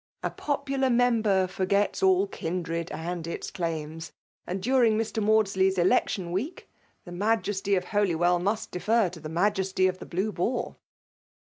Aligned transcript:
A 0.23 0.31
popular 0.31 0.89
member 0.89 1.45
forgets 1.45 2.01
all 2.01 2.25
kindred 2.25 2.91
and 2.91 3.27
its 3.27 3.51
claims, 3.51 4.11
and 4.47 4.59
during 4.59 4.97
Mr. 4.97 5.23
Mandsley's 5.23 5.77
election 5.77 6.31
week, 6.31 6.67
the 7.05 7.11
majesty 7.11 7.75
of 7.75 7.85
Holy^ 7.85 8.15
^^ 8.15 8.15
114 8.15 8.15
FBMALB 8.15 8.15
DOMINATION. 8.15 8.17
well 8.19 8.39
muBt 8.39 8.71
defer 8.71 9.09
to 9.09 9.19
the 9.19 9.29
majesty 9.29 9.85
of 9.85 9.99
the 9.99 10.07
Blue 10.07 10.31
Boar." 10.31 10.75